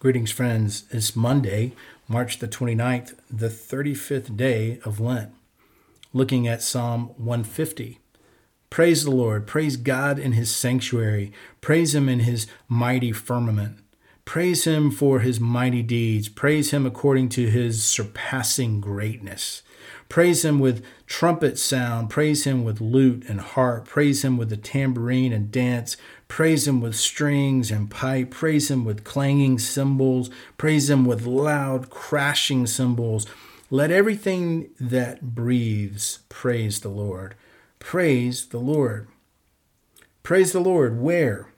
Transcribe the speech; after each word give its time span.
Greetings, 0.00 0.30
friends. 0.30 0.84
It's 0.92 1.16
Monday, 1.16 1.72
March 2.06 2.38
the 2.38 2.46
29th, 2.46 3.14
the 3.28 3.48
35th 3.48 4.36
day 4.36 4.78
of 4.84 5.00
Lent. 5.00 5.32
Looking 6.12 6.46
at 6.46 6.62
Psalm 6.62 7.08
150. 7.16 7.98
Praise 8.70 9.02
the 9.02 9.10
Lord. 9.10 9.48
Praise 9.48 9.76
God 9.76 10.20
in 10.20 10.32
his 10.32 10.54
sanctuary. 10.54 11.32
Praise 11.60 11.96
him 11.96 12.08
in 12.08 12.20
his 12.20 12.46
mighty 12.68 13.10
firmament. 13.10 13.78
Praise 14.28 14.64
him 14.64 14.90
for 14.90 15.20
his 15.20 15.40
mighty 15.40 15.82
deeds. 15.82 16.28
Praise 16.28 16.70
him 16.70 16.84
according 16.84 17.30
to 17.30 17.46
his 17.46 17.82
surpassing 17.82 18.78
greatness. 18.78 19.62
Praise 20.10 20.44
him 20.44 20.58
with 20.58 20.84
trumpet 21.06 21.58
sound. 21.58 22.10
Praise 22.10 22.44
him 22.44 22.62
with 22.62 22.78
lute 22.78 23.24
and 23.26 23.40
harp. 23.40 23.86
Praise 23.86 24.22
him 24.22 24.36
with 24.36 24.50
the 24.50 24.58
tambourine 24.58 25.32
and 25.32 25.50
dance. 25.50 25.96
Praise 26.28 26.68
him 26.68 26.82
with 26.82 26.94
strings 26.94 27.70
and 27.70 27.90
pipe. 27.90 28.30
Praise 28.30 28.70
him 28.70 28.84
with 28.84 29.02
clanging 29.02 29.58
cymbals. 29.58 30.28
Praise 30.58 30.90
him 30.90 31.06
with 31.06 31.24
loud 31.24 31.88
crashing 31.88 32.66
cymbals. 32.66 33.26
Let 33.70 33.90
everything 33.90 34.68
that 34.78 35.34
breathes 35.34 36.18
praise 36.28 36.80
the 36.80 36.90
Lord. 36.90 37.34
Praise 37.78 38.44
the 38.44 38.58
Lord. 38.58 39.08
Praise 40.22 40.52
the 40.52 40.60
Lord. 40.60 41.00
Where? 41.00 41.48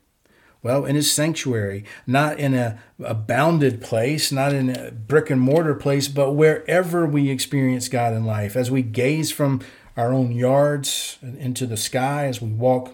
Well, 0.63 0.85
in 0.85 0.95
his 0.95 1.11
sanctuary, 1.11 1.85
not 2.07 2.39
in 2.39 2.55
a, 2.55 2.79
a 3.03 3.15
bounded 3.15 3.81
place, 3.81 4.31
not 4.31 4.53
in 4.53 4.69
a 4.69 4.91
brick 4.91 5.31
and 5.31 5.41
mortar 5.41 5.75
place, 5.75 6.07
but 6.07 6.33
wherever 6.33 7.07
we 7.07 7.31
experience 7.31 7.89
God 7.89 8.13
in 8.13 8.27
life, 8.27 8.57
as 8.57 8.71
we 8.71 8.83
gaze 8.83 9.33
from 9.33 9.63
our 9.97 10.13
own 10.13 10.33
yards 10.33 11.19
into 11.23 11.67
the 11.67 11.79
sky, 11.79 12.27
as 12.27 12.43
we 12.43 12.51
walk 12.51 12.93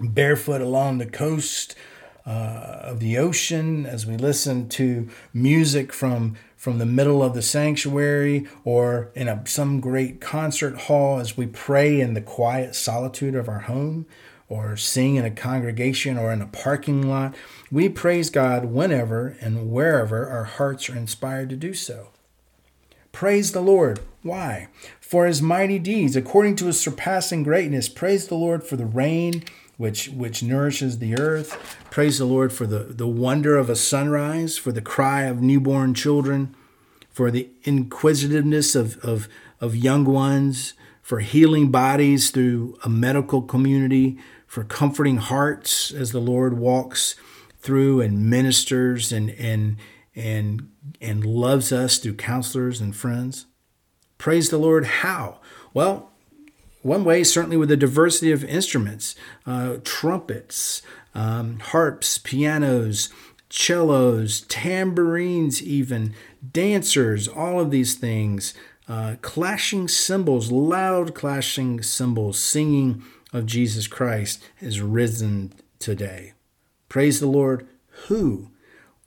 barefoot 0.00 0.60
along 0.60 0.98
the 0.98 1.06
coast 1.06 1.76
uh, 2.26 2.80
of 2.82 2.98
the 2.98 3.16
ocean, 3.16 3.86
as 3.86 4.04
we 4.04 4.16
listen 4.16 4.68
to 4.70 5.08
music 5.32 5.92
from 5.92 6.36
from 6.56 6.78
the 6.78 6.86
middle 6.86 7.22
of 7.22 7.32
the 7.34 7.42
sanctuary 7.42 8.44
or 8.64 9.12
in 9.14 9.28
a, 9.28 9.40
some 9.46 9.78
great 9.78 10.20
concert 10.20 10.76
hall, 10.82 11.20
as 11.20 11.36
we 11.36 11.46
pray 11.46 12.00
in 12.00 12.14
the 12.14 12.20
quiet 12.20 12.74
solitude 12.74 13.36
of 13.36 13.48
our 13.48 13.60
home 13.60 14.04
or 14.48 14.76
sing 14.76 15.16
in 15.16 15.24
a 15.24 15.30
congregation 15.30 16.16
or 16.16 16.32
in 16.32 16.40
a 16.40 16.46
parking 16.46 17.08
lot. 17.08 17.34
We 17.70 17.88
praise 17.88 18.30
God 18.30 18.66
whenever 18.66 19.36
and 19.40 19.70
wherever 19.70 20.28
our 20.28 20.44
hearts 20.44 20.88
are 20.88 20.96
inspired 20.96 21.50
to 21.50 21.56
do 21.56 21.74
so. 21.74 22.10
Praise 23.12 23.52
the 23.52 23.62
Lord. 23.62 24.00
Why? 24.22 24.68
For 25.00 25.26
his 25.26 25.40
mighty 25.40 25.78
deeds, 25.78 26.16
according 26.16 26.56
to 26.56 26.66
his 26.66 26.78
surpassing 26.78 27.42
greatness. 27.42 27.88
Praise 27.88 28.28
the 28.28 28.34
Lord 28.34 28.62
for 28.62 28.76
the 28.76 28.86
rain 28.86 29.42
which 29.76 30.08
which 30.08 30.42
nourishes 30.42 30.98
the 30.98 31.18
earth. 31.18 31.76
Praise 31.90 32.18
the 32.18 32.24
Lord 32.24 32.52
for 32.52 32.66
the, 32.66 32.80
the 32.80 33.06
wonder 33.06 33.56
of 33.56 33.70
a 33.70 33.76
sunrise, 33.76 34.56
for 34.56 34.72
the 34.72 34.82
cry 34.82 35.22
of 35.22 35.42
newborn 35.42 35.94
children, 35.94 36.54
for 37.10 37.30
the 37.30 37.48
inquisitiveness 37.64 38.74
of, 38.74 38.98
of, 38.98 39.28
of 39.60 39.76
young 39.76 40.04
ones, 40.04 40.74
for 41.02 41.20
healing 41.20 41.70
bodies 41.70 42.30
through 42.30 42.76
a 42.84 42.88
medical 42.88 43.42
community, 43.42 44.18
for 44.46 44.64
comforting 44.64 45.18
hearts 45.18 45.92
as 45.92 46.12
the 46.12 46.20
Lord 46.20 46.58
walks 46.58 47.16
through 47.58 48.00
and 48.00 48.30
ministers 48.30 49.12
and 49.12 49.30
and 49.30 49.76
and 50.14 50.70
and 51.00 51.24
loves 51.24 51.72
us 51.72 51.98
through 51.98 52.14
counselors 52.14 52.80
and 52.80 52.94
friends. 52.94 53.46
Praise 54.18 54.50
the 54.50 54.58
Lord. 54.58 54.86
How? 54.86 55.40
Well, 55.74 56.10
one 56.82 57.04
way 57.04 57.24
certainly 57.24 57.56
with 57.56 57.68
the 57.68 57.76
diversity 57.76 58.32
of 58.32 58.44
instruments, 58.44 59.14
uh, 59.44 59.76
trumpets, 59.84 60.82
um, 61.14 61.58
harps, 61.58 62.18
pianos, 62.18 63.10
cellos, 63.50 64.42
tambourines, 64.42 65.62
even 65.62 66.14
dancers, 66.52 67.28
all 67.28 67.60
of 67.60 67.70
these 67.70 67.94
things 67.94 68.54
uh, 68.88 69.16
clashing 69.20 69.88
cymbals, 69.88 70.52
loud 70.52 71.14
clashing 71.14 71.82
cymbals, 71.82 72.38
singing 72.38 73.02
of 73.32 73.46
Jesus 73.46 73.86
Christ 73.86 74.42
is 74.60 74.80
risen 74.80 75.52
today. 75.78 76.32
Praise 76.88 77.20
the 77.20 77.26
Lord. 77.26 77.66
Who? 78.08 78.50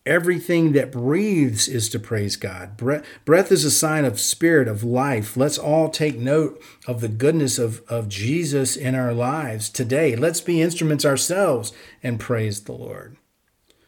Everything 0.06 0.72
that 0.74 0.92
breathes 0.92 1.68
is 1.68 1.90
to 1.90 2.00
praise 2.00 2.36
God. 2.36 2.78
Breath, 2.78 3.52
is 3.52 3.64
a 3.64 3.72
sign 3.72 4.06
of 4.06 4.20
spirit, 4.20 4.68
of 4.68 4.84
life. 4.84 5.38
Let's 5.38 5.58
all 5.58 5.90
take 5.90 6.18
note 6.18 6.62
of 6.88 7.02
the 7.02 7.08
goodness 7.08 7.60
of, 7.60 7.84
of 7.88 8.10
Jesus 8.10 8.76
in 8.76 8.96
our 8.96 9.14
lives 9.14 9.70
today. 9.70 10.16
Let's 10.16 10.42
be 10.42 10.62
instruments 10.62 11.06
ourselves 11.06 11.74
and 12.02 12.20
praise 12.20 12.62
the 12.62 12.72
Lord. 12.72 13.18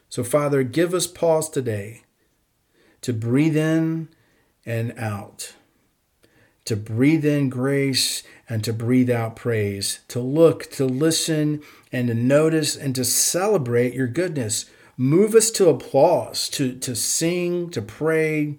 So, 0.08 0.22
Father, 0.22 0.62
give 0.62 0.94
us 0.94 1.06
pause 1.06 1.48
today 1.48 2.02
to 3.00 3.12
breathe 3.12 3.56
in 3.56 4.08
and 4.64 4.92
out 4.96 5.54
to 6.64 6.76
breathe 6.76 7.24
in 7.24 7.48
grace 7.48 8.22
and 8.52 8.62
to 8.62 8.72
breathe 8.74 9.08
out 9.08 9.34
praise, 9.34 10.00
to 10.08 10.20
look, 10.20 10.70
to 10.70 10.84
listen, 10.84 11.62
and 11.90 12.08
to 12.08 12.14
notice 12.14 12.76
and 12.76 12.94
to 12.94 13.02
celebrate 13.02 13.94
your 13.94 14.06
goodness. 14.06 14.66
Move 14.98 15.34
us 15.34 15.50
to 15.50 15.70
applause, 15.70 16.50
to, 16.50 16.74
to 16.80 16.94
sing, 16.94 17.70
to 17.70 17.80
pray, 17.80 18.58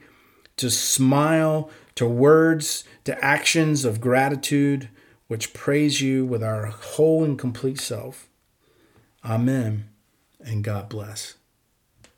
to 0.58 0.72
smile, 0.72 1.70
to 1.94 2.08
words, 2.08 2.86
to 3.04 3.24
actions 3.24 3.86
of 3.86 4.02
gratitude, 4.02 4.90
which 5.28 5.54
praise 5.54 6.02
you 6.02 6.26
with 6.26 6.42
our 6.42 6.66
whole 6.66 7.24
and 7.24 7.38
complete 7.38 7.80
self. 7.80 8.28
Amen, 9.24 9.90
and 10.40 10.64
God 10.64 10.90
bless. 10.90 11.36